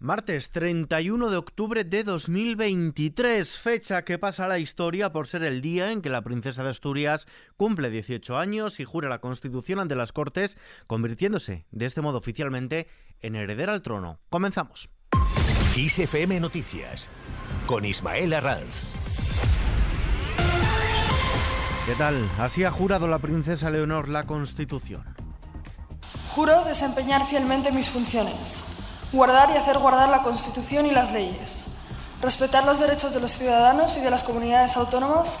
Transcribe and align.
Martes 0.00 0.50
31 0.52 1.28
de 1.28 1.36
octubre 1.36 1.82
de 1.82 2.04
2023, 2.04 3.58
fecha 3.58 4.04
que 4.04 4.16
pasa 4.16 4.44
a 4.44 4.48
la 4.48 4.60
historia 4.60 5.10
por 5.10 5.26
ser 5.26 5.42
el 5.42 5.60
día 5.60 5.90
en 5.90 6.02
que 6.02 6.08
la 6.08 6.22
princesa 6.22 6.62
de 6.62 6.70
Asturias 6.70 7.26
cumple 7.56 7.90
18 7.90 8.38
años 8.38 8.78
y 8.78 8.84
jura 8.84 9.08
la 9.08 9.20
Constitución 9.20 9.80
ante 9.80 9.96
las 9.96 10.12
Cortes, 10.12 10.56
convirtiéndose 10.86 11.66
de 11.72 11.86
este 11.86 12.00
modo 12.00 12.18
oficialmente 12.18 12.86
en 13.22 13.34
heredera 13.34 13.72
al 13.72 13.82
trono. 13.82 14.20
Comenzamos. 14.30 14.88
ISFM 15.76 16.38
Noticias 16.38 17.08
con 17.66 17.84
Ismael 17.84 18.34
Arranz. 18.34 18.84
¿Qué 21.86 21.94
tal? 21.96 22.24
Así 22.38 22.62
ha 22.62 22.70
jurado 22.70 23.08
la 23.08 23.18
princesa 23.18 23.68
Leonor 23.68 24.08
la 24.08 24.26
Constitución. 24.26 25.02
Juro 26.28 26.64
desempeñar 26.64 27.26
fielmente 27.26 27.72
mis 27.72 27.88
funciones 27.88 28.64
guardar 29.12 29.50
y 29.50 29.56
hacer 29.56 29.78
guardar 29.78 30.08
la 30.08 30.22
Constitución 30.22 30.86
y 30.86 30.90
las 30.90 31.12
leyes, 31.12 31.66
respetar 32.20 32.64
los 32.64 32.78
derechos 32.78 33.14
de 33.14 33.20
los 33.20 33.32
ciudadanos 33.32 33.96
y 33.96 34.00
de 34.00 34.10
las 34.10 34.22
comunidades 34.22 34.76
autónomas 34.76 35.38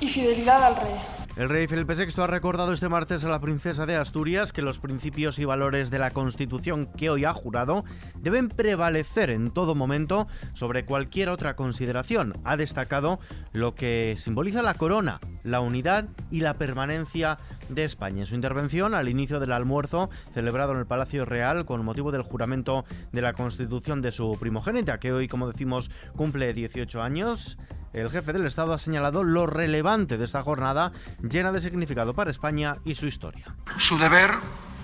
y 0.00 0.08
fidelidad 0.08 0.62
al 0.64 0.76
rey. 0.76 1.19
El 1.36 1.48
rey 1.48 1.68
Felipe 1.68 1.94
VI 1.94 2.20
ha 2.20 2.26
recordado 2.26 2.72
este 2.72 2.88
martes 2.88 3.24
a 3.24 3.28
la 3.28 3.40
princesa 3.40 3.86
de 3.86 3.94
Asturias 3.94 4.52
que 4.52 4.62
los 4.62 4.80
principios 4.80 5.38
y 5.38 5.44
valores 5.44 5.88
de 5.90 6.00
la 6.00 6.10
Constitución 6.10 6.86
que 6.96 7.08
hoy 7.08 7.24
ha 7.24 7.32
jurado 7.32 7.84
deben 8.16 8.48
prevalecer 8.48 9.30
en 9.30 9.52
todo 9.52 9.76
momento 9.76 10.26
sobre 10.54 10.84
cualquier 10.84 11.28
otra 11.28 11.54
consideración. 11.54 12.34
Ha 12.44 12.56
destacado 12.56 13.20
lo 13.52 13.76
que 13.76 14.16
simboliza 14.18 14.60
la 14.60 14.74
corona, 14.74 15.20
la 15.44 15.60
unidad 15.60 16.08
y 16.32 16.40
la 16.40 16.54
permanencia 16.54 17.38
de 17.68 17.84
España. 17.84 18.20
En 18.20 18.26
su 18.26 18.34
intervención 18.34 18.92
al 18.92 19.08
inicio 19.08 19.38
del 19.38 19.52
almuerzo 19.52 20.10
celebrado 20.34 20.72
en 20.72 20.78
el 20.78 20.86
Palacio 20.86 21.24
Real 21.24 21.64
con 21.64 21.84
motivo 21.84 22.10
del 22.10 22.22
juramento 22.22 22.84
de 23.12 23.22
la 23.22 23.34
Constitución 23.34 24.02
de 24.02 24.10
su 24.10 24.36
primogénita, 24.38 24.98
que 24.98 25.12
hoy, 25.12 25.28
como 25.28 25.46
decimos, 25.46 25.92
cumple 26.16 26.52
18 26.52 27.00
años, 27.00 27.56
el 27.92 28.10
jefe 28.10 28.32
del 28.32 28.46
Estado 28.46 28.72
ha 28.72 28.78
señalado 28.78 29.24
lo 29.24 29.46
relevante 29.46 30.16
de 30.16 30.24
esta 30.24 30.42
jornada 30.42 30.92
llena 31.22 31.52
de 31.52 31.60
significado 31.60 32.14
para 32.14 32.30
España 32.30 32.76
y 32.84 32.94
su 32.94 33.06
historia. 33.06 33.54
Su 33.78 33.98
deber, 33.98 34.32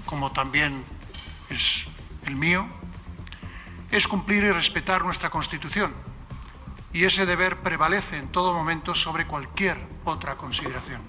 como 0.04 0.32
también 0.32 0.84
es 1.48 1.86
el 2.26 2.34
mío, 2.34 2.66
es 3.90 4.08
cumplir 4.08 4.44
y 4.44 4.50
respetar 4.50 5.04
nuestra 5.04 5.30
Constitución. 5.30 5.94
Y 6.92 7.04
ese 7.04 7.26
deber 7.26 7.58
prevalece 7.58 8.16
en 8.16 8.28
todo 8.28 8.54
momento 8.54 8.94
sobre 8.94 9.26
cualquier 9.26 9.78
otra 10.04 10.36
consideración. 10.36 11.02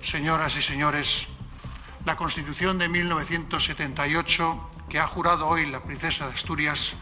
Señoras 0.00 0.56
y 0.56 0.62
señores, 0.62 1.28
la 2.04 2.16
Constitución 2.16 2.78
de 2.78 2.88
1978, 2.88 4.70
que 4.88 4.98
ha 4.98 5.06
jurado 5.06 5.48
hoy 5.48 5.66
la 5.66 5.82
princesa 5.82 6.26
de 6.28 6.34
Asturias, 6.34 6.94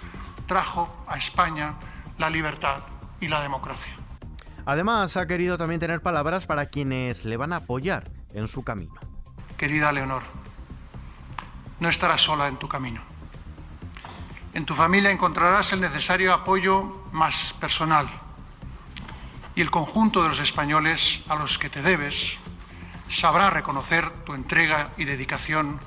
trajo 0.46 1.04
a 1.06 1.16
España 1.16 1.74
la 2.18 2.28
libertad 2.28 2.80
y 3.20 3.28
la 3.28 3.42
democracia. 3.42 3.92
Además, 4.66 5.16
ha 5.16 5.26
querido 5.26 5.58
también 5.58 5.80
tener 5.80 6.00
palabras 6.00 6.46
para 6.46 6.66
quienes 6.66 7.24
le 7.24 7.36
van 7.36 7.52
a 7.52 7.56
apoyar 7.56 8.10
en 8.34 8.48
su 8.48 8.62
camino. 8.62 8.94
Querida 9.56 9.92
Leonor, 9.92 10.22
no 11.80 11.88
estarás 11.88 12.20
sola 12.20 12.48
en 12.48 12.56
tu 12.56 12.68
camino. 12.68 13.00
En 14.52 14.64
tu 14.64 14.74
familia 14.74 15.10
encontrarás 15.10 15.72
el 15.72 15.80
necesario 15.80 16.34
apoyo 16.34 17.04
más 17.12 17.54
personal 17.54 18.08
y 19.54 19.60
el 19.60 19.70
conjunto 19.70 20.22
de 20.22 20.28
los 20.28 20.40
españoles 20.40 21.22
a 21.28 21.36
los 21.36 21.58
que 21.58 21.70
te 21.70 21.82
debes 21.82 22.38
sabrá 23.08 23.50
reconocer 23.50 24.10
tu 24.24 24.34
entrega 24.34 24.90
y 24.96 25.04
dedicación 25.04 25.80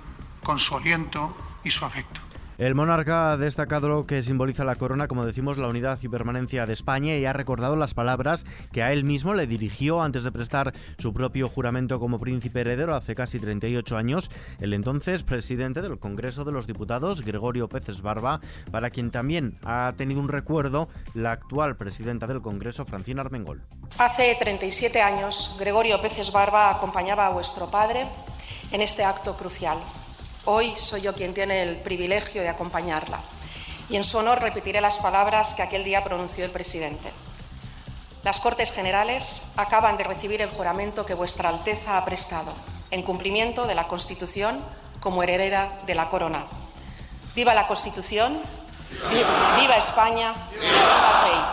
con 0.44 0.60
su 0.60 0.76
aliento 0.76 1.36
y 1.64 1.72
su 1.72 1.86
afecto. 1.86 2.22
El 2.60 2.76
monarca 2.76 3.32
ha 3.32 3.38
destacado 3.38 3.90
lo 3.90 4.06
que 4.06 4.22
simboliza 4.22 4.64
la 4.64 4.76
corona, 4.76 5.08
como 5.08 5.26
decimos, 5.26 5.58
la 5.58 5.68
unidad 5.68 5.98
y 6.04 6.08
permanencia 6.08 6.68
de 6.68 6.74
España 6.74 7.18
y 7.18 7.26
ha 7.26 7.34
recordado 7.34 7.76
las 7.76 7.96
palabras 7.96 8.46
que 8.72 8.84
a 8.84 8.94
él 8.94 9.04
mismo 9.04 9.34
le 9.34 9.48
dirigió 9.48 10.04
antes 10.04 10.24
de 10.24 10.32
prestar 10.32 10.74
su 11.00 11.14
propio 11.14 11.50
juramento 11.50 12.00
como 12.00 12.20
príncipe 12.20 12.62
heredero 12.62 12.94
hace 12.94 13.16
casi 13.16 13.40
38 13.40 13.98
años, 13.98 14.30
el 14.60 14.74
entonces 14.74 15.24
presidente 15.24 15.82
del 15.82 15.98
Congreso 15.98 16.44
de 16.44 16.52
los 16.52 16.68
Diputados, 16.68 17.24
Gregorio 17.24 17.68
Peces 17.68 18.02
Barba, 18.02 18.40
para 18.72 18.92
quien 18.92 19.10
también 19.10 19.58
ha 19.64 19.94
tenido 19.98 20.20
un 20.20 20.30
recuerdo 20.30 20.90
la 21.16 21.32
actual 21.32 21.76
presidenta 21.76 22.28
del 22.28 22.44
Congreso, 22.44 22.86
Francina 22.86 23.22
Armengol. 23.22 23.64
Hace 23.98 24.36
37 24.40 25.02
años, 25.02 25.56
Gregorio 25.60 26.00
Peces 26.02 26.32
Barba 26.32 26.70
acompañaba 26.70 27.26
a 27.26 27.30
vuestro 27.30 27.72
padre 27.72 28.06
en 28.72 28.82
este 28.82 29.04
acto 29.04 29.36
crucial. 29.36 29.80
Hoy 30.46 30.74
soy 30.78 31.02
yo 31.02 31.14
quien 31.16 31.34
tiene 31.34 31.64
el 31.64 31.78
privilegio 31.78 32.42
de 32.42 32.50
acompañarla 32.50 33.22
y 33.90 33.96
en 33.96 34.04
su 34.04 34.18
honor 34.18 34.42
repetiré 34.42 34.82
las 34.82 34.98
palabras 34.98 35.54
que 35.54 35.62
aquel 35.62 35.86
día 35.86 36.04
pronunció 36.04 36.44
el 36.44 36.52
presidente. 36.52 37.12
Las 38.24 38.42
Cortes 38.42 38.74
Generales 38.74 39.42
acaban 39.56 39.96
de 39.96 40.04
recibir 40.04 40.42
el 40.42 40.50
juramento 40.50 41.06
que 41.06 41.14
vuestra 41.14 41.48
Alteza 41.48 41.98
ha 41.98 42.04
prestado 42.04 42.52
en 42.92 43.04
cumplimiento 43.04 43.68
de 43.68 43.76
la 43.76 43.88
Constitución 43.88 44.60
como 45.00 45.24
heredera 45.24 45.80
de 45.86 45.96
la 45.96 46.10
corona. 46.10 46.46
Viva 47.36 47.54
la 47.54 47.68
Constitución, 47.68 48.38
viva, 49.10 49.78
España, 49.78 50.34
viva 50.60 51.24
rey. 51.24 51.53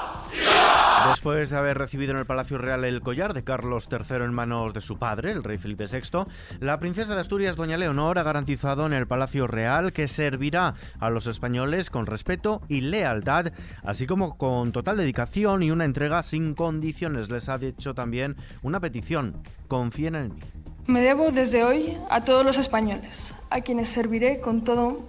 Después 1.08 1.50
de 1.50 1.56
haber 1.56 1.78
recibido 1.78 2.12
en 2.12 2.18
el 2.18 2.26
Palacio 2.26 2.58
Real 2.58 2.84
el 2.84 3.00
collar 3.00 3.32
de 3.32 3.42
Carlos 3.42 3.88
III 3.90 4.16
en 4.16 4.34
manos 4.34 4.74
de 4.74 4.80
su 4.80 4.98
padre, 4.98 5.32
el 5.32 5.42
rey 5.42 5.56
Felipe 5.56 5.86
VI, 5.86 6.24
la 6.60 6.78
princesa 6.78 7.14
de 7.14 7.22
Asturias, 7.22 7.56
doña 7.56 7.78
Leonor, 7.78 8.18
ha 8.18 8.22
garantizado 8.22 8.86
en 8.86 8.92
el 8.92 9.06
Palacio 9.06 9.46
Real 9.46 9.92
que 9.92 10.08
servirá 10.08 10.74
a 10.98 11.10
los 11.10 11.26
españoles 11.26 11.90
con 11.90 12.06
respeto 12.06 12.60
y 12.68 12.82
lealtad, 12.82 13.52
así 13.82 14.06
como 14.06 14.36
con 14.36 14.72
total 14.72 14.98
dedicación 14.98 15.62
y 15.62 15.70
una 15.70 15.86
entrega 15.86 16.22
sin 16.22 16.54
condiciones. 16.54 17.30
Les 17.30 17.48
ha 17.48 17.58
dicho 17.58 17.94
también 17.94 18.36
una 18.62 18.78
petición, 18.78 19.42
confíen 19.68 20.14
en 20.14 20.34
mí. 20.34 20.40
Me 20.86 21.00
debo 21.00 21.30
desde 21.30 21.64
hoy 21.64 21.96
a 22.10 22.24
todos 22.24 22.44
los 22.44 22.58
españoles, 22.58 23.34
a 23.48 23.62
quienes 23.62 23.88
serviré 23.88 24.40
con 24.40 24.64
todo, 24.64 25.08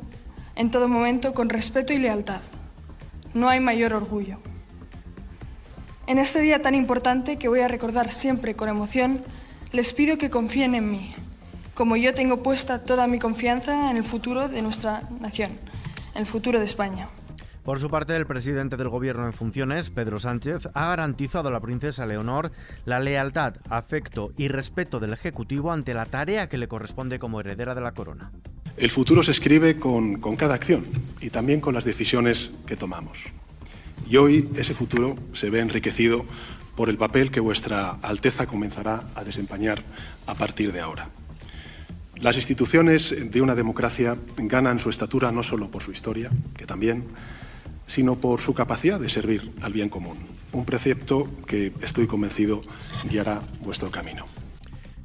en 0.56 0.72
todo 0.72 0.88
momento 0.88 1.34
con 1.34 1.50
respeto 1.50 1.92
y 1.92 1.98
lealtad. 1.98 2.42
No 3.34 3.50
hay 3.50 3.60
mayor 3.60 3.94
orgullo. 3.94 4.40
En 6.12 6.20
este 6.20 6.42
día 6.42 6.62
tan 6.62 6.76
importante 6.76 7.38
que 7.38 7.48
voy 7.48 7.62
a 7.62 7.70
recordar 7.70 8.12
siempre 8.12 8.54
con 8.54 8.68
emoción, 8.68 9.24
les 9.72 9.94
pido 9.94 10.18
que 10.18 10.30
confíen 10.30 10.76
en 10.76 10.92
mí, 10.92 11.14
como 11.74 11.96
yo 11.96 12.14
tengo 12.14 12.44
puesta 12.44 12.84
toda 12.84 13.08
mi 13.08 13.18
confianza 13.18 13.90
en 13.90 13.96
el 13.96 14.04
futuro 14.04 14.50
de 14.50 14.62
nuestra 14.62 15.04
nación, 15.22 15.52
en 16.14 16.20
el 16.20 16.26
futuro 16.26 16.60
de 16.60 16.66
España. 16.66 17.08
Por 17.64 17.80
su 17.80 17.90
parte, 17.90 18.14
el 18.18 18.28
presidente 18.28 18.76
del 18.76 18.90
Gobierno 18.90 19.26
en 19.26 19.32
funciones, 19.32 19.90
Pedro 19.90 20.20
Sánchez, 20.20 20.68
ha 20.74 20.90
garantizado 20.90 21.48
a 21.48 21.52
la 21.52 21.62
princesa 21.62 22.06
Leonor 22.06 22.52
la 22.84 23.00
lealtad, 23.00 23.54
afecto 23.70 24.34
y 24.36 24.50
respeto 24.50 25.00
del 25.00 25.14
Ejecutivo 25.14 25.72
ante 25.72 25.94
la 25.94 26.08
tarea 26.08 26.50
que 26.50 26.58
le 26.58 26.68
corresponde 26.68 27.20
como 27.20 27.40
heredera 27.40 27.74
de 27.74 27.80
la 27.80 27.94
corona. 27.94 28.34
El 28.76 28.92
futuro 28.92 29.24
se 29.24 29.32
escribe 29.32 29.80
con, 29.80 30.20
con 30.20 30.36
cada 30.36 30.56
acción 30.56 30.84
y 31.22 31.30
también 31.30 31.62
con 31.62 31.74
las 31.74 31.86
decisiones 31.86 32.52
que 32.68 32.76
tomamos. 32.76 33.32
Y 34.12 34.18
hoy 34.18 34.50
ese 34.58 34.74
futuro 34.74 35.16
se 35.32 35.50
ve 35.50 35.62
enriquecido 35.62 36.26
por 36.76 36.90
el 36.90 36.98
papel 36.98 37.32
que 37.32 37.40
vuestra 37.40 37.92
Alteza 38.02 38.46
comenzará 38.46 39.08
a 39.16 39.24
desempeñar 39.24 39.84
a 40.28 40.36
partir 40.36 40.74
de 40.74 40.82
ahora. 40.82 41.08
Las 42.18 42.36
instituciones 42.36 43.16
de 43.18 43.42
una 43.42 43.56
democracia 43.56 44.18
ganan 44.36 44.80
su 44.80 44.90
estatura 44.90 45.32
no 45.32 45.44
solo 45.44 45.72
por 45.72 45.82
su 45.82 45.94
historia, 45.94 46.30
que 46.58 46.66
también, 46.66 47.06
sino 47.88 48.18
por 48.18 48.42
su 48.42 48.54
capacidad 48.54 49.00
de 49.00 49.08
servir 49.08 49.54
al 49.62 49.72
bien 49.72 49.88
común, 49.88 50.18
un 50.52 50.66
precepto 50.66 51.30
que 51.48 51.72
estoy 51.82 52.06
convencido 52.06 52.64
guiará 53.10 53.42
vuestro 53.62 53.92
camino. 53.92 54.26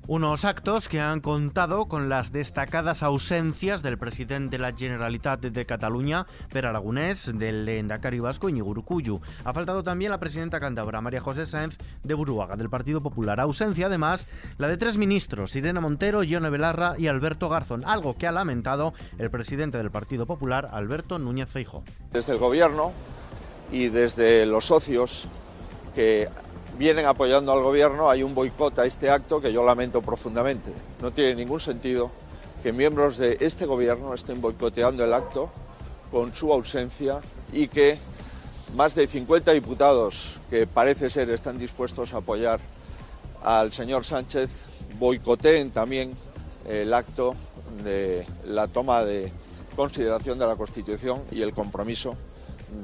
Unos 0.09 0.45
actos 0.45 0.89
que 0.89 1.01
han 1.01 1.21
contado 1.21 1.87
con 1.87 2.09
las 2.09 2.31
destacadas 2.31 3.03
ausencias 3.03 3.83
del 3.83 3.99
presidente 3.99 4.57
de 4.57 4.63
la 4.63 4.73
Generalitat 4.73 5.41
de 5.41 5.67
Cataluña, 5.67 6.27
Per 6.53 6.65
Aragonés, 6.65 7.33
del 7.35 7.69
Endacari 7.69 8.21
Vasco, 8.21 8.49
Iñigo 8.49 8.71
Urkullu. 8.71 9.21
Ha 9.45 9.53
faltado 9.53 9.83
también 9.83 10.13
la 10.13 10.21
presidenta 10.21 10.61
cántabra, 10.61 11.01
María 11.01 11.21
José 11.21 11.45
Sáenz 11.45 11.77
de 12.05 12.15
Buruaga, 12.15 12.55
del 12.55 12.71
Partido 12.71 13.01
Popular. 13.01 13.41
Ausencia, 13.41 13.87
además, 13.87 14.29
la 14.59 14.69
de 14.69 14.77
tres 14.77 14.97
ministros, 14.97 15.57
Irene 15.57 15.81
Montero, 15.81 16.23
Ione 16.23 16.51
Belarra 16.51 16.95
y 16.97 17.09
Alberto 17.09 17.49
Garzón, 17.49 17.83
algo 17.85 18.17
que 18.17 18.29
ha 18.29 18.33
lamentado 18.33 18.95
el 19.19 19.29
presidente 19.33 19.77
del 19.77 19.91
Partido 19.91 20.25
Popular, 20.25 20.69
Alberto 20.71 21.19
Núñez 21.19 21.49
Feijóo. 21.49 21.83
Desde 22.13 22.33
el 22.33 22.39
Gobierno 22.39 22.93
y 23.73 23.89
desde 23.89 24.47
los 24.47 24.67
socios 24.67 25.27
que 25.97 26.29
vienen 26.79 27.07
apoyando 27.07 27.53
al 27.53 27.63
gobierno, 27.63 28.11
hay 28.11 28.23
un 28.23 28.35
boicot 28.35 28.79
a 28.79 28.87
este 28.87 29.11
acto 29.11 29.41
que 29.41 29.53
yo 29.53 29.65
lamento 29.65 30.03
profundamente. 30.03 30.71
No 31.01 31.13
tiene 31.13 31.35
ningún 31.35 31.61
sentido 31.61 32.11
que 32.63 32.73
miembros 32.73 33.17
de 33.17 33.39
este 33.41 33.67
gobierno 33.67 34.15
estén 34.15 34.41
boicoteando 34.41 35.05
el 35.05 35.15
acto 35.15 35.51
con 36.11 36.35
su 36.35 36.53
ausencia 36.53 37.21
y 37.53 37.69
que 37.69 37.99
más 38.75 38.95
de 38.95 39.07
50 39.07 39.53
diputados 39.53 40.41
que 40.51 40.67
parece 40.67 41.09
ser 41.11 41.31
están 41.31 41.59
dispuestos 41.59 42.13
a 42.13 42.19
apoyar 42.19 42.61
al 43.43 43.73
señor 43.73 44.05
Sánchez 44.05 44.67
boicoteen 44.99 45.71
también 45.71 46.17
el 46.69 46.93
acto 46.93 47.35
de 47.85 48.27
la 48.45 48.67
toma 48.67 49.05
de 49.05 49.33
consideración 49.77 50.39
de 50.39 50.47
la 50.47 50.57
Constitución 50.57 51.23
y 51.31 51.43
el 51.43 51.53
compromiso 51.53 52.17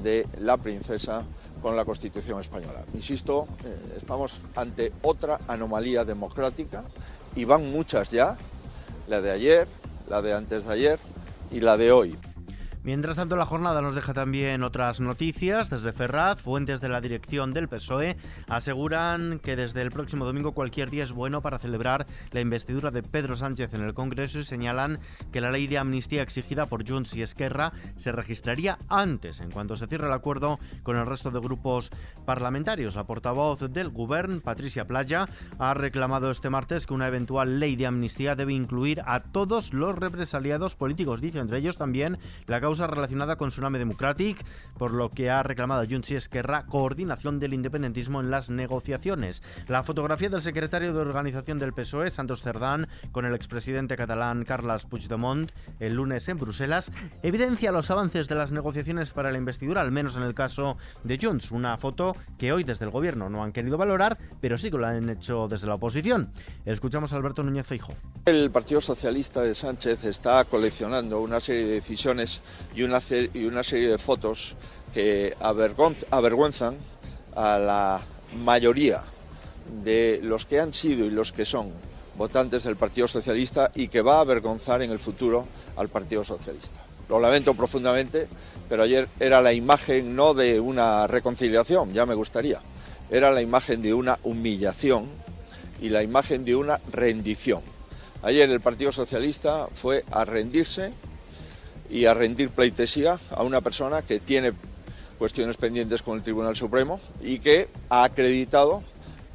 de 0.03 0.27
la 0.39 0.57
princesa 0.57 1.25
con 1.63 1.77
la 1.77 1.85
Constitución 1.85 2.41
española. 2.41 2.85
Insisto, 2.95 3.47
eh, 3.65 3.95
estamos 3.97 4.41
ante 4.57 4.93
otra 5.03 5.39
anomalía 5.49 6.05
democrática 6.05 6.85
y 7.37 7.45
van 7.45 7.71
muchas 7.73 8.11
ya, 8.11 8.37
la 9.09 9.21
de 9.21 9.31
ayer, 9.31 9.69
la 10.09 10.21
de 10.21 10.35
antes 10.35 10.67
de 10.67 10.73
ayer 10.73 10.99
y 11.51 11.61
la 11.61 11.77
de 11.77 11.93
hoy. 11.93 12.19
Mientras 12.85 13.15
tanto, 13.15 13.37
la 13.37 13.47
jornada 13.47 13.81
nos 13.81 13.95
deja 13.95 14.13
también 14.13 14.65
otras 14.65 14.99
noticias. 14.99 15.71
Desde 15.71 15.93
Ferraz, 15.93 16.43
fuentes 16.43 16.81
de 16.81 16.89
la 16.89 17.01
dirección 17.01 17.53
del 17.53 17.69
PSOE 17.69 18.17
aseguran 18.49 19.39
que 19.39 19.55
desde 19.55 19.83
el 19.83 19.93
próximo 19.93 20.25
domingo 20.25 20.51
cualquier 20.51 20.91
día 20.91 21.05
es 21.05 21.13
bueno 21.13 21.43
para 21.43 21.61
celebrar 21.61 22.07
la 22.33 22.41
investidura 22.41 22.91
de 22.91 23.05
Pedro 23.05 23.37
Sánchez 23.37 23.73
en 23.75 23.83
el 23.83 23.95
Congreso 23.95 24.41
y 24.41 24.45
señalan 24.45 24.99
que 25.31 25.41
la 25.41 25.53
ley 25.53 25.69
de 25.69 25.79
amnistía 25.79 26.23
exigida 26.23 26.67
por 26.67 26.85
Junts 26.85 27.17
y 27.17 27.23
Esquerra 27.23 27.73
se 27.95 28.11
registraría 28.11 28.79
antes, 28.89 29.39
en 29.39 29.53
cuanto 29.53 29.77
se 29.77 29.87
cierre 29.87 30.09
el 30.09 30.13
acuerdo 30.13 30.59
con 30.83 30.97
el 30.97 31.07
resto 31.07 31.31
de 31.31 31.39
grupos 31.39 31.93
parlamentarios. 32.27 32.97
La 32.97 33.07
portavoz 33.07 33.61
del 33.61 33.91
Govern, 33.91 34.41
Patricia 34.41 34.89
Playa, 34.89 35.29
ha 35.61 35.75
reclamado 35.75 36.33
este 36.33 36.51
martes 36.51 36.89
que 36.89 36.95
una 36.95 37.07
eventual 37.07 37.61
ley 37.61 37.77
de 37.77 37.87
amnistía 37.87 38.35
debe 38.35 38.55
incluir 38.55 39.03
a 39.07 39.23
todos 39.23 39.73
los 39.73 39.97
represaliados 39.97 40.75
políticos, 40.75 41.21
dice 41.21 41.39
entre 41.39 41.59
ellos 41.59 41.79
también 41.79 42.19
la 42.49 42.61
causa 42.61 42.72
relacionada 42.79 43.37
con 43.37 43.51
Tsunami 43.51 43.79
Democratic, 43.79 44.45
por 44.79 44.93
lo 44.93 45.11
que 45.11 45.31
ha 45.31 45.43
reclamado 45.43 45.87
Junts 45.89 46.11
y 46.11 46.17
Esquerra 46.17 46.67
coordinación 46.67 47.39
del 47.39 47.55
independentismo 47.55 48.21
en 48.21 48.31
las 48.31 48.51
negociaciones. 48.51 49.43
La 49.69 49.83
fotografía 49.83 50.29
del 50.29 50.43
secretario 50.43 50.93
de 50.93 51.01
organización 51.01 51.59
del 51.59 51.73
PSOE, 51.73 52.11
Santos 52.11 52.43
Cerdán, 52.43 52.89
con 53.13 53.27
el 53.27 53.35
expresidente 53.35 53.97
catalán 53.97 54.45
Carles 54.45 54.87
Puigdemont 54.87 55.51
el 55.81 55.95
lunes 55.95 56.29
en 56.29 56.39
Bruselas, 56.39 56.93
evidencia 57.23 57.73
los 57.73 57.91
avances 57.91 58.29
de 58.29 58.35
las 58.35 58.53
negociaciones 58.53 59.13
para 59.13 59.33
la 59.33 59.39
investidura, 59.39 59.81
al 59.81 59.93
menos 59.93 60.17
en 60.17 60.23
el 60.23 60.35
caso 60.35 60.77
de 61.05 61.19
Junts. 61.21 61.51
Una 61.51 61.77
foto 61.77 62.17
que 62.39 62.53
hoy 62.53 62.65
desde 62.65 62.85
el 62.85 62.91
gobierno 62.91 63.29
no 63.29 63.43
han 63.43 63.53
querido 63.53 63.79
valorar, 63.79 64.19
pero 64.41 64.59
sí 64.59 64.71
que 64.71 64.79
lo 64.79 64.87
han 64.87 65.09
hecho 65.09 65.49
desde 65.49 65.67
la 65.67 65.75
oposición. 65.75 66.33
Escuchamos 66.65 67.13
a 67.13 67.17
Alberto 67.17 67.43
Núñez 67.43 67.67
Feijo. 67.67 67.95
El 68.25 68.51
Partido 68.51 68.81
Socialista 68.81 69.43
de 69.43 69.55
Sánchez 69.55 70.05
está 70.05 70.45
coleccionando 70.45 71.21
una 71.21 71.41
serie 71.41 71.67
de 71.67 71.75
decisiones 71.75 72.41
y 72.75 72.83
una, 72.83 73.01
y 73.35 73.45
una 73.45 73.63
serie 73.63 73.89
de 73.89 73.99
fotos 73.99 74.57
que 74.93 75.35
avergüenzan 75.41 76.77
a 77.35 77.59
la 77.59 78.01
mayoría 78.45 79.03
de 79.83 80.21
los 80.23 80.47
que 80.47 80.61
han 80.61 80.75
sido 80.75 81.07
y 81.07 81.11
los 81.11 81.33
que 81.33 81.45
son 81.45 81.71
votantes 82.17 82.65
del 82.65 82.77
Partido 82.77 83.09
Socialista 83.09 83.71
y 83.75 83.89
que 83.89 84.03
va 84.03 84.17
a 84.17 84.21
avergonzar 84.21 84.83
en 84.83 84.91
el 84.91 84.99
futuro 84.99 85.47
al 85.77 85.89
Partido 85.89 86.25
Socialista. 86.25 86.81
Lo 87.09 87.19
lamento 87.21 87.55
profundamente, 87.55 88.29
pero 88.69 88.83
ayer 88.83 89.09
era 89.19 89.41
la 89.41 89.53
imagen 89.53 90.15
no 90.15 90.35
de 90.35 90.61
una 90.61 91.07
reconciliación, 91.07 91.93
ya 91.93 92.07
me 92.07 92.15
gustaría, 92.15 92.61
era 93.11 93.31
la 93.31 93.43
imagen 93.43 93.83
de 93.83 93.95
una 93.95 94.19
humillación 94.23 95.07
y 95.81 95.89
la 95.89 96.03
imagen 96.03 96.45
de 96.45 96.55
una 96.55 96.81
rendición. 96.91 97.61
Ayer 98.23 98.49
el 98.51 98.61
Partido 98.61 98.93
Socialista 98.93 99.69
fue 99.75 100.05
a 100.11 100.25
rendirse 100.25 100.93
y 101.93 102.07
a 102.07 102.15
rendir 102.15 102.49
pleitesía 102.49 103.21
a 103.31 103.43
una 103.43 103.61
persona 103.61 104.01
que 104.01 104.19
tiene 104.19 104.53
cuestiones 105.19 105.59
pendientes 105.59 106.03
con 106.03 106.17
el 106.17 106.23
Tribunal 106.23 106.57
Supremo 106.57 106.99
y 107.23 107.39
que 107.39 107.69
ha 107.91 108.05
acreditado 108.05 108.83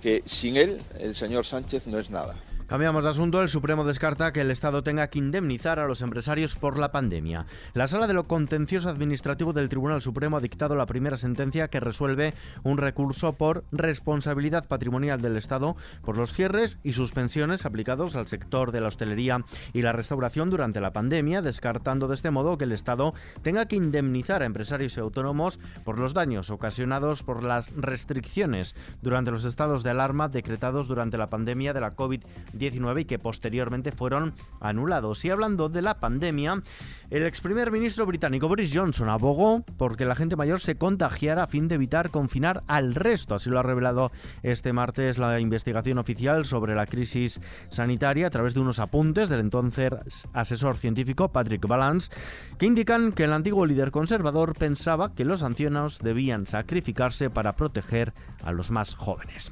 que 0.02 0.24
sin 0.26 0.58
él 0.58 0.82
el 1.00 1.16
señor 1.16 1.46
Sánchez 1.46 1.86
no 1.86 2.00
es 2.00 2.10
nada. 2.10 2.36
Cambiamos 2.68 3.06
de 3.06 3.10
asunto. 3.12 3.42
El 3.42 3.48
Supremo 3.48 3.86
descarta 3.86 4.34
que 4.34 4.42
el 4.42 4.52
Estado 4.52 4.84
tenga 4.84 5.08
que 5.08 5.20
indemnizar 5.20 5.80
a 5.80 5.88
los 5.88 6.02
empresarios 6.02 6.58
por 6.58 6.78
la 6.78 6.92
pandemia. 6.92 7.46
La 7.74 7.88
Sala 7.88 8.08
de 8.08 8.14
lo 8.14 8.28
Contencioso 8.28 8.90
Administrativo 8.90 9.54
del 9.54 9.70
Tribunal 9.70 10.02
Supremo 10.02 10.36
ha 10.36 10.42
dictado 10.42 10.76
la 10.76 10.86
primera 10.86 11.16
sentencia 11.16 11.70
que 11.70 11.80
resuelve 11.80 12.34
un 12.64 12.78
recurso 12.78 13.32
por 13.32 13.64
responsabilidad 13.72 14.68
patrimonial 14.68 15.22
del 15.22 15.38
Estado 15.38 15.78
por 16.04 16.18
los 16.18 16.34
cierres 16.34 16.78
y 16.84 16.92
suspensiones 16.92 17.66
aplicados 17.66 18.18
al 18.18 18.28
sector 18.28 18.74
de 18.74 18.82
la 18.82 18.90
hostelería 18.90 19.46
y 19.72 19.82
la 19.82 19.94
restauración 19.94 20.50
durante 20.50 20.82
la 20.82 20.92
pandemia, 20.92 21.42
descartando 21.42 22.10
de 22.10 22.16
este 22.16 22.32
modo 22.32 22.58
que 22.58 22.66
el 22.66 22.74
Estado 22.74 23.14
tenga 23.44 23.70
que 23.70 23.78
indemnizar 23.78 24.42
a 24.42 24.46
empresarios 24.46 24.98
y 24.98 25.00
autónomos 25.00 25.58
por 25.86 26.00
los 26.00 26.14
daños 26.14 26.50
ocasionados 26.50 27.24
por 27.24 27.44
las 27.44 27.74
restricciones 27.78 28.76
durante 29.02 29.32
los 29.32 29.46
estados 29.46 29.84
de 29.84 29.92
alarma 29.92 30.28
decretados 30.28 30.90
durante 30.90 31.18
la 31.18 31.30
pandemia 31.30 31.72
de 31.72 31.80
la 31.80 31.96
COVID-19 31.96 32.57
y 32.60 33.06
que 33.06 33.20
posteriormente 33.20 33.92
fueron 33.92 34.34
anulados. 34.60 35.24
Y 35.26 35.30
hablando 35.30 35.70
de 35.70 35.82
la 35.82 36.00
pandemia, 36.00 36.62
el 37.10 37.26
ex 37.26 37.40
primer 37.42 37.72
ministro 37.72 38.06
británico 38.06 38.48
Boris 38.48 38.72
Johnson 38.74 39.10
abogó 39.10 39.64
porque 39.78 40.06
la 40.06 40.16
gente 40.16 40.36
mayor 40.36 40.60
se 40.60 40.78
contagiara 40.78 41.44
a 41.44 41.48
fin 41.48 41.68
de 41.68 41.76
evitar 41.76 42.10
confinar 42.10 42.64
al 42.68 42.96
resto. 42.96 43.36
Así 43.36 43.50
lo 43.50 43.60
ha 43.60 43.64
revelado 43.64 44.12
este 44.44 44.74
martes 44.74 45.18
la 45.18 45.40
investigación 45.40 46.00
oficial 46.00 46.46
sobre 46.46 46.76
la 46.76 46.86
crisis 46.86 47.40
sanitaria 47.70 48.28
a 48.28 48.30
través 48.30 48.54
de 48.54 48.60
unos 48.60 48.80
apuntes 48.80 49.30
del 49.30 49.40
entonces 49.40 50.28
asesor 50.34 50.78
científico 50.78 51.32
Patrick 51.32 51.66
Balance 51.68 52.12
que 52.58 52.66
indican 52.66 53.12
que 53.12 53.26
el 53.26 53.34
antiguo 53.34 53.66
líder 53.66 53.92
conservador 53.92 54.54
pensaba 54.58 55.14
que 55.14 55.26
los 55.26 55.44
ancianos 55.44 56.00
debían 56.00 56.48
sacrificarse 56.48 57.30
para 57.30 57.56
proteger 57.56 58.14
a 58.44 58.52
los 58.52 58.72
más 58.72 58.96
jóvenes. 58.96 59.52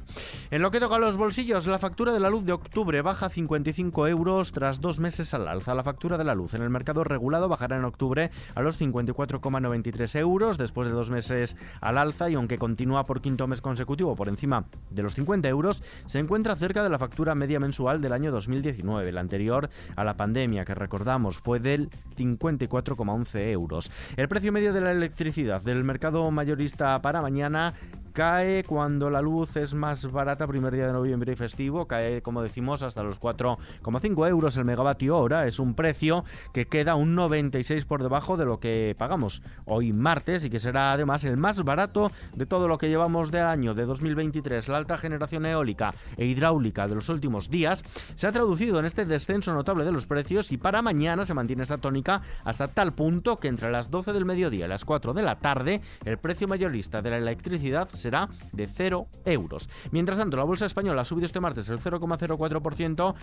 En 0.50 0.62
lo 0.62 0.70
que 0.70 0.80
toca 0.80 0.96
a 0.96 0.98
los 0.98 1.16
bolsillos, 1.16 1.66
la 1.66 1.78
factura 1.78 2.12
de 2.12 2.20
la 2.20 2.30
luz 2.30 2.44
de 2.44 2.52
octubre 2.52 2.95
baja 3.02 3.28
55 3.28 4.06
euros 4.08 4.52
tras 4.52 4.80
dos 4.80 5.00
meses 5.00 5.34
al 5.34 5.48
alza. 5.48 5.74
La 5.74 5.82
factura 5.82 6.18
de 6.18 6.24
la 6.24 6.34
luz 6.34 6.54
en 6.54 6.62
el 6.62 6.70
mercado 6.70 7.04
regulado 7.04 7.48
bajará 7.48 7.76
en 7.76 7.84
octubre 7.84 8.30
a 8.54 8.62
los 8.62 8.80
54,93 8.80 10.18
euros 10.18 10.58
después 10.58 10.88
de 10.88 10.94
dos 10.94 11.10
meses 11.10 11.56
al 11.80 11.98
alza 11.98 12.30
y 12.30 12.34
aunque 12.34 12.58
continúa 12.58 13.06
por 13.06 13.20
quinto 13.20 13.46
mes 13.46 13.60
consecutivo 13.60 14.16
por 14.16 14.28
encima 14.28 14.66
de 14.90 15.02
los 15.02 15.14
50 15.14 15.48
euros, 15.48 15.82
se 16.06 16.18
encuentra 16.18 16.56
cerca 16.56 16.82
de 16.82 16.90
la 16.90 16.98
factura 16.98 17.34
media 17.34 17.60
mensual 17.60 18.00
del 18.00 18.12
año 18.12 18.30
2019, 18.30 19.12
la 19.12 19.20
anterior 19.20 19.70
a 19.94 20.04
la 20.04 20.16
pandemia 20.16 20.64
que 20.64 20.74
recordamos 20.74 21.38
fue 21.38 21.60
del 21.60 21.90
54,11 22.16 23.50
euros. 23.50 23.90
El 24.16 24.28
precio 24.28 24.52
medio 24.52 24.72
de 24.72 24.80
la 24.80 24.92
electricidad 24.92 25.60
del 25.62 25.84
mercado 25.84 26.30
mayorista 26.30 27.00
para 27.02 27.22
mañana 27.22 27.74
cae 28.16 28.64
cuando 28.64 29.10
la 29.10 29.20
luz 29.20 29.54
es 29.58 29.74
más 29.74 30.10
barata 30.10 30.46
primer 30.46 30.72
día 30.72 30.86
de 30.86 30.94
noviembre 30.94 31.34
y 31.34 31.36
festivo, 31.36 31.86
cae 31.86 32.22
como 32.22 32.42
decimos 32.42 32.82
hasta 32.82 33.02
los 33.02 33.20
4,5 33.20 34.28
euros 34.30 34.56
el 34.56 34.64
megavatio 34.64 35.18
hora, 35.18 35.46
es 35.46 35.58
un 35.58 35.74
precio 35.74 36.24
que 36.54 36.66
queda 36.66 36.94
un 36.94 37.14
96 37.14 37.84
por 37.84 38.02
debajo 38.02 38.38
de 38.38 38.46
lo 38.46 38.58
que 38.58 38.96
pagamos 38.96 39.42
hoy 39.66 39.92
martes 39.92 40.46
y 40.46 40.50
que 40.50 40.58
será 40.58 40.92
además 40.92 41.24
el 41.24 41.36
más 41.36 41.62
barato 41.62 42.10
de 42.34 42.46
todo 42.46 42.68
lo 42.68 42.78
que 42.78 42.88
llevamos 42.88 43.30
del 43.30 43.44
año 43.44 43.74
de 43.74 43.84
2023. 43.84 44.66
La 44.68 44.78
alta 44.78 44.96
generación 44.96 45.44
eólica 45.44 45.94
e 46.16 46.24
hidráulica 46.24 46.88
de 46.88 46.94
los 46.94 47.10
últimos 47.10 47.50
días 47.50 47.84
se 48.14 48.26
ha 48.26 48.32
traducido 48.32 48.78
en 48.78 48.86
este 48.86 49.04
descenso 49.04 49.52
notable 49.52 49.84
de 49.84 49.92
los 49.92 50.06
precios 50.06 50.52
y 50.52 50.56
para 50.56 50.80
mañana 50.80 51.26
se 51.26 51.34
mantiene 51.34 51.64
esta 51.64 51.76
tónica 51.76 52.22
hasta 52.44 52.68
tal 52.68 52.94
punto 52.94 53.38
que 53.40 53.48
entre 53.48 53.70
las 53.70 53.90
12 53.90 54.14
del 54.14 54.24
mediodía 54.24 54.64
y 54.64 54.68
las 54.68 54.86
4 54.86 55.12
de 55.12 55.22
la 55.22 55.38
tarde 55.38 55.82
el 56.06 56.16
precio 56.16 56.48
mayorista 56.48 57.02
de 57.02 57.10
la 57.10 57.18
electricidad 57.18 57.90
se 57.90 58.05
será 58.06 58.28
de 58.52 58.68
0 58.68 59.08
euros. 59.24 59.68
Mientras 59.90 60.18
tanto, 60.18 60.36
la 60.36 60.44
bolsa 60.44 60.64
española 60.64 61.02
ha 61.02 61.04
subido 61.04 61.26
este 61.26 61.40
martes 61.40 61.68
el 61.70 61.80
0,04%, 61.80 63.14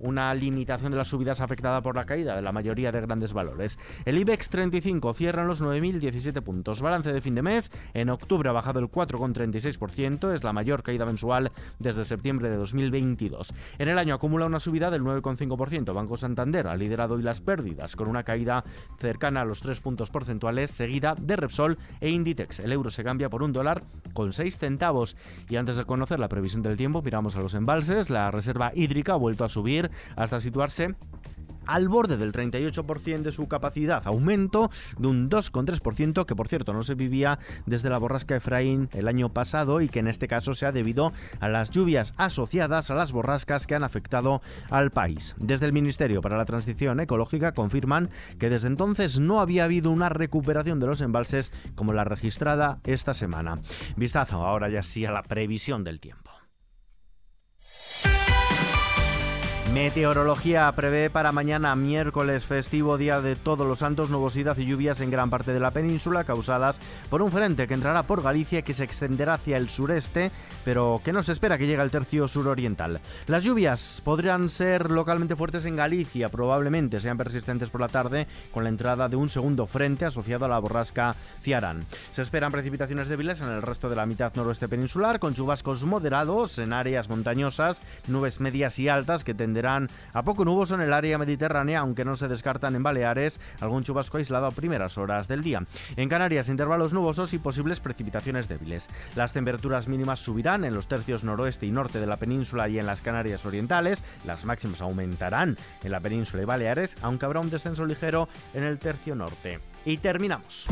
una 0.00 0.34
limitación 0.34 0.90
de 0.90 0.96
las 0.96 1.06
subidas 1.06 1.40
afectada 1.40 1.80
por 1.80 1.94
la 1.94 2.06
caída 2.06 2.34
de 2.34 2.42
la 2.42 2.50
mayoría 2.50 2.90
de 2.90 3.00
grandes 3.00 3.32
valores. 3.32 3.78
El 4.04 4.18
IBEX 4.18 4.48
35 4.48 5.14
cierra 5.14 5.42
en 5.42 5.48
los 5.48 5.62
9.017 5.62 6.42
puntos. 6.42 6.82
Balance 6.82 7.12
de 7.12 7.20
fin 7.20 7.36
de 7.36 7.42
mes, 7.42 7.70
en 7.94 8.10
octubre 8.10 8.48
ha 8.48 8.52
bajado 8.52 8.80
el 8.80 8.90
4,36%, 8.90 10.32
es 10.32 10.42
la 10.42 10.52
mayor 10.52 10.82
caída 10.82 11.06
mensual 11.06 11.52
desde 11.78 12.04
septiembre 12.04 12.50
de 12.50 12.56
2022. 12.56 13.54
En 13.78 13.88
el 13.88 13.96
año 13.96 14.16
acumula 14.16 14.46
una 14.46 14.58
subida 14.58 14.90
del 14.90 15.02
9,5%. 15.02 15.94
Banco 15.94 16.16
Santander 16.16 16.66
ha 16.66 16.76
liderado 16.76 17.14
hoy 17.14 17.22
las 17.22 17.40
pérdidas, 17.40 17.94
con 17.94 18.08
una 18.08 18.24
caída 18.24 18.64
cercana 18.98 19.42
a 19.42 19.44
los 19.44 19.60
3 19.60 19.80
puntos 19.80 20.10
porcentuales, 20.10 20.72
seguida 20.72 21.14
de 21.16 21.36
Repsol 21.36 21.78
e 22.00 22.10
Inditex. 22.10 22.58
El 22.58 22.72
euro 22.72 22.90
se 22.90 23.04
cambia 23.04 23.28
por 23.28 23.44
un 23.44 23.52
dólar 23.52 23.84
con 24.14 24.31
6 24.32 24.58
centavos. 24.58 25.16
Y 25.48 25.56
antes 25.56 25.76
de 25.76 25.84
conocer 25.84 26.18
la 26.18 26.28
previsión 26.28 26.62
del 26.62 26.76
tiempo, 26.76 27.02
miramos 27.02 27.36
a 27.36 27.40
los 27.40 27.54
embalses. 27.54 28.10
La 28.10 28.30
reserva 28.30 28.72
hídrica 28.74 29.12
ha 29.12 29.16
vuelto 29.16 29.44
a 29.44 29.48
subir 29.48 29.90
hasta 30.16 30.40
situarse 30.40 30.94
al 31.66 31.88
borde 31.88 32.16
del 32.16 32.32
38% 32.32 33.22
de 33.22 33.32
su 33.32 33.48
capacidad, 33.48 34.06
aumento 34.06 34.70
de 34.98 35.08
un 35.08 35.30
2,3% 35.30 36.26
que 36.26 36.36
por 36.36 36.48
cierto 36.48 36.72
no 36.72 36.82
se 36.82 36.94
vivía 36.94 37.38
desde 37.66 37.90
la 37.90 37.98
borrasca 37.98 38.36
Efraín 38.36 38.88
el 38.92 39.08
año 39.08 39.28
pasado 39.28 39.80
y 39.80 39.88
que 39.88 40.00
en 40.00 40.08
este 40.08 40.28
caso 40.28 40.54
se 40.54 40.66
ha 40.66 40.72
debido 40.72 41.12
a 41.40 41.48
las 41.48 41.70
lluvias 41.70 42.14
asociadas 42.16 42.90
a 42.90 42.94
las 42.94 43.12
borrascas 43.12 43.66
que 43.66 43.74
han 43.74 43.84
afectado 43.84 44.42
al 44.70 44.90
país. 44.90 45.34
Desde 45.38 45.66
el 45.66 45.72
Ministerio 45.72 46.22
para 46.22 46.36
la 46.36 46.44
Transición 46.44 47.00
Ecológica 47.00 47.52
confirman 47.52 48.10
que 48.38 48.50
desde 48.50 48.68
entonces 48.68 49.20
no 49.20 49.40
había 49.40 49.64
habido 49.64 49.90
una 49.90 50.08
recuperación 50.08 50.80
de 50.80 50.86
los 50.86 51.00
embalses 51.00 51.52
como 51.74 51.92
la 51.92 52.04
registrada 52.04 52.80
esta 52.84 53.14
semana. 53.14 53.58
Vistazo 53.96 54.44
ahora 54.46 54.68
ya 54.68 54.82
sí 54.82 55.04
a 55.04 55.12
la 55.12 55.22
previsión 55.22 55.84
del 55.84 56.00
tiempo. 56.00 56.21
Meteorología 59.72 60.70
prevé 60.76 61.08
para 61.08 61.32
mañana 61.32 61.74
miércoles 61.74 62.44
festivo 62.44 62.98
día 62.98 63.22
de 63.22 63.36
Todos 63.36 63.66
los 63.66 63.78
Santos 63.78 64.10
nubosidad 64.10 64.58
y 64.58 64.66
lluvias 64.66 65.00
en 65.00 65.10
gran 65.10 65.30
parte 65.30 65.54
de 65.54 65.60
la 65.60 65.70
península 65.70 66.24
causadas 66.24 66.78
por 67.08 67.22
un 67.22 67.32
frente 67.32 67.66
que 67.66 67.72
entrará 67.72 68.02
por 68.02 68.22
Galicia 68.22 68.58
y 68.58 68.62
que 68.64 68.74
se 68.74 68.84
extenderá 68.84 69.34
hacia 69.34 69.56
el 69.56 69.70
sureste, 69.70 70.30
pero 70.62 71.00
que 71.02 71.14
no 71.14 71.22
se 71.22 71.32
espera 71.32 71.56
que 71.56 71.66
llegue 71.66 71.80
al 71.80 71.90
tercio 71.90 72.28
suroriental. 72.28 73.00
Las 73.26 73.44
lluvias 73.44 74.02
podrían 74.04 74.50
ser 74.50 74.90
localmente 74.90 75.36
fuertes 75.36 75.64
en 75.64 75.76
Galicia, 75.76 76.28
probablemente 76.28 77.00
sean 77.00 77.16
persistentes 77.16 77.70
por 77.70 77.80
la 77.80 77.88
tarde 77.88 78.26
con 78.50 78.64
la 78.64 78.68
entrada 78.68 79.08
de 79.08 79.16
un 79.16 79.30
segundo 79.30 79.66
frente 79.66 80.04
asociado 80.04 80.44
a 80.44 80.48
la 80.48 80.58
borrasca 80.58 81.16
Ciarán. 81.42 81.80
Se 82.10 82.20
esperan 82.20 82.52
precipitaciones 82.52 83.08
débiles 83.08 83.40
en 83.40 83.48
el 83.48 83.62
resto 83.62 83.88
de 83.88 83.96
la 83.96 84.04
mitad 84.04 84.34
noroeste 84.34 84.68
peninsular 84.68 85.18
con 85.18 85.32
chubascos 85.32 85.86
moderados 85.86 86.58
en 86.58 86.74
áreas 86.74 87.08
montañosas, 87.08 87.80
nubes 88.06 88.38
medias 88.38 88.78
y 88.78 88.90
altas 88.90 89.24
que 89.24 89.32
a 89.64 90.22
poco 90.24 90.44
nuboso 90.44 90.74
en 90.74 90.80
el 90.80 90.92
área 90.92 91.18
mediterránea, 91.18 91.80
aunque 91.80 92.04
no 92.04 92.14
se 92.14 92.28
descartan 92.28 92.74
en 92.74 92.82
Baleares 92.82 93.40
algún 93.60 93.84
chubasco 93.84 94.18
aislado 94.18 94.46
a 94.46 94.50
primeras 94.50 94.98
horas 94.98 95.28
del 95.28 95.42
día. 95.42 95.64
En 95.96 96.08
Canarias, 96.08 96.48
intervalos 96.48 96.92
nubosos 96.92 97.32
y 97.34 97.38
posibles 97.38 97.80
precipitaciones 97.80 98.48
débiles. 98.48 98.90
Las 99.14 99.32
temperaturas 99.32 99.88
mínimas 99.88 100.18
subirán 100.18 100.64
en 100.64 100.74
los 100.74 100.88
tercios 100.88 101.24
noroeste 101.24 101.66
y 101.66 101.70
norte 101.70 102.00
de 102.00 102.06
la 102.06 102.16
península 102.16 102.68
y 102.68 102.78
en 102.78 102.86
las 102.86 103.02
Canarias 103.02 103.46
orientales. 103.46 104.04
Las 104.24 104.44
máximas 104.44 104.80
aumentarán 104.80 105.56
en 105.82 105.92
la 105.92 106.00
península 106.00 106.42
y 106.42 106.46
Baleares, 106.46 106.96
aunque 107.02 107.26
habrá 107.26 107.40
un 107.40 107.50
descenso 107.50 107.86
ligero 107.86 108.28
en 108.54 108.64
el 108.64 108.78
tercio 108.78 109.14
norte. 109.14 109.60
Y 109.84 109.98
terminamos. 109.98 110.68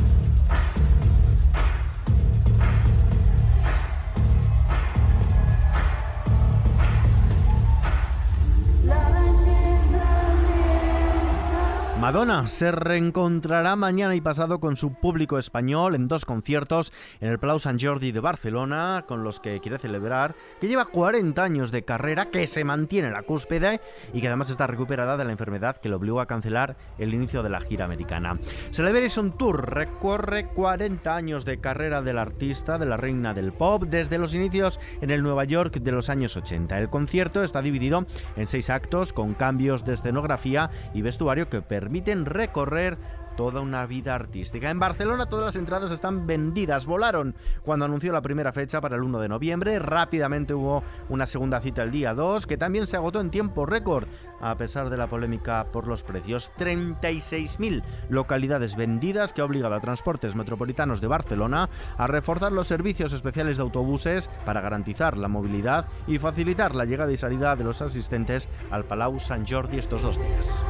Madonna 12.00 12.46
se 12.46 12.72
reencontrará 12.72 13.76
mañana 13.76 14.14
y 14.14 14.22
pasado 14.22 14.58
con 14.58 14.74
su 14.76 14.94
público 14.94 15.36
español 15.36 15.94
en 15.94 16.08
dos 16.08 16.24
conciertos 16.24 16.94
en 17.20 17.28
el 17.28 17.38
Palau 17.38 17.58
Sant 17.58 17.78
Jordi 17.78 18.10
de 18.10 18.20
Barcelona, 18.20 19.04
con 19.06 19.22
los 19.22 19.38
que 19.38 19.60
quiere 19.60 19.76
celebrar 19.76 20.34
que 20.62 20.66
lleva 20.66 20.86
40 20.86 21.44
años 21.44 21.70
de 21.70 21.84
carrera, 21.84 22.30
que 22.30 22.46
se 22.46 22.64
mantiene 22.64 23.08
en 23.08 23.14
la 23.14 23.22
cúspide 23.22 23.82
y 24.14 24.22
que 24.22 24.28
además 24.28 24.48
está 24.48 24.66
recuperada 24.66 25.18
de 25.18 25.26
la 25.26 25.32
enfermedad 25.32 25.76
que 25.76 25.90
le 25.90 25.94
obligó 25.94 26.22
a 26.22 26.26
cancelar 26.26 26.78
el 26.96 27.12
inicio 27.12 27.42
de 27.42 27.50
la 27.50 27.60
gira 27.60 27.84
americana. 27.84 28.38
Celebration 28.70 29.36
Tour 29.36 29.74
recorre 29.74 30.46
40 30.46 31.14
años 31.14 31.44
de 31.44 31.60
carrera 31.60 32.00
del 32.00 32.16
artista, 32.16 32.78
de 32.78 32.86
la 32.86 32.96
reina 32.96 33.34
del 33.34 33.52
pop, 33.52 33.82
desde 33.82 34.16
los 34.16 34.34
inicios 34.34 34.80
en 35.02 35.10
el 35.10 35.22
Nueva 35.22 35.44
York 35.44 35.74
de 35.74 35.92
los 35.92 36.08
años 36.08 36.34
80. 36.34 36.78
El 36.78 36.88
concierto 36.88 37.44
está 37.44 37.60
dividido 37.60 38.06
en 38.36 38.48
seis 38.48 38.70
actos 38.70 39.12
con 39.12 39.34
cambios 39.34 39.84
de 39.84 39.92
escenografía 39.92 40.70
y 40.94 41.02
vestuario 41.02 41.50
que 41.50 41.60
permiten 41.60 41.89
permiten 41.90 42.24
recorrer 42.24 42.96
toda 43.36 43.60
una 43.60 43.84
vida 43.86 44.14
artística. 44.14 44.70
En 44.70 44.78
Barcelona 44.78 45.26
todas 45.26 45.46
las 45.46 45.56
entradas 45.56 45.90
están 45.90 46.24
vendidas, 46.26 46.86
volaron 46.86 47.34
cuando 47.64 47.84
anunció 47.84 48.12
la 48.12 48.22
primera 48.22 48.52
fecha 48.52 48.80
para 48.80 48.94
el 48.94 49.02
1 49.02 49.18
de 49.18 49.28
noviembre, 49.28 49.78
rápidamente 49.80 50.54
hubo 50.54 50.84
una 51.08 51.26
segunda 51.26 51.58
cita 51.60 51.82
el 51.82 51.90
día 51.90 52.14
2 52.14 52.46
que 52.46 52.56
también 52.56 52.86
se 52.86 52.96
agotó 52.96 53.20
en 53.20 53.30
tiempo 53.30 53.66
récord 53.66 54.06
a 54.40 54.56
pesar 54.56 54.88
de 54.88 54.96
la 54.96 55.08
polémica 55.08 55.66
por 55.72 55.88
los 55.88 56.04
precios. 56.04 56.50
36.000 56.58 57.82
localidades 58.08 58.76
vendidas 58.76 59.32
que 59.32 59.40
ha 59.40 59.46
obligado 59.46 59.74
a 59.74 59.80
Transportes 59.80 60.36
Metropolitanos 60.36 61.00
de 61.00 61.08
Barcelona 61.08 61.68
a 61.98 62.06
reforzar 62.06 62.52
los 62.52 62.68
servicios 62.68 63.12
especiales 63.12 63.56
de 63.56 63.64
autobuses 63.64 64.30
para 64.44 64.60
garantizar 64.60 65.18
la 65.18 65.28
movilidad 65.28 65.86
y 66.06 66.18
facilitar 66.18 66.76
la 66.76 66.84
llegada 66.84 67.10
y 67.10 67.16
salida 67.16 67.56
de 67.56 67.64
los 67.64 67.82
asistentes 67.82 68.48
al 68.70 68.84
Palau 68.84 69.18
Sant 69.18 69.50
Jordi 69.50 69.78
estos 69.78 70.02
dos 70.02 70.18
días. 70.18 70.62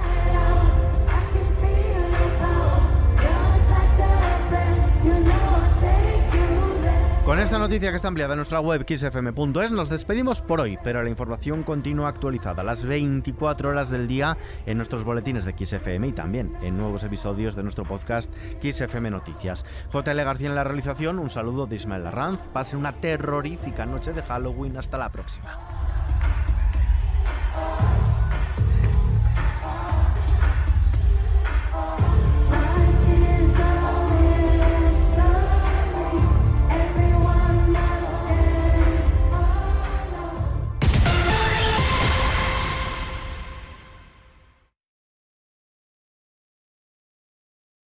Con 7.41 7.45
esta 7.47 7.59
noticia 7.59 7.89
que 7.89 7.97
está 7.97 8.09
ampliada 8.09 8.35
en 8.35 8.37
nuestra 8.37 8.61
web 8.61 8.85
xfm.es 8.87 9.73
nos 9.73 9.89
despedimos 9.89 10.43
por 10.43 10.61
hoy, 10.61 10.77
pero 10.85 11.03
la 11.03 11.09
información 11.09 11.63
continúa 11.63 12.11
actualizada 12.11 12.63
las 12.63 12.85
24 12.85 13.71
horas 13.71 13.89
del 13.89 14.07
día 14.07 14.37
en 14.67 14.77
nuestros 14.77 15.05
boletines 15.05 15.47
de 15.47 15.55
XFM 15.57 16.09
y 16.09 16.13
también 16.13 16.55
en 16.61 16.77
nuevos 16.77 17.03
episodios 17.03 17.57
de 17.57 17.63
nuestro 17.63 17.85
podcast 17.85 18.31
XFM 18.63 19.11
Noticias. 19.11 19.65
JL 19.91 20.21
García 20.23 20.49
en 20.51 20.55
la 20.55 20.65
realización, 20.65 21.19
un 21.19 21.31
saludo 21.31 21.67
de 21.67 21.77
Ismael 21.77 22.07
Arranz, 22.07 22.41
pasen 22.53 22.79
una 22.79 22.93
terrorífica 23.01 23.87
noche 23.87 24.13
de 24.13 24.21
Halloween, 24.21 24.77
hasta 24.77 24.99
la 24.99 25.11
próxima. 25.11 25.59